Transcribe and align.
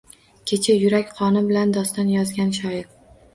Kecha 0.51 0.77
yurak 0.83 1.11
qoni 1.19 1.43
bilan 1.51 1.75
doston 1.77 2.11
yozgan 2.15 2.51
shoir 2.61 2.81